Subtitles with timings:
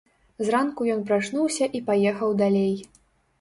[0.45, 2.73] Зранку ён прачнуўся і паехаў далей.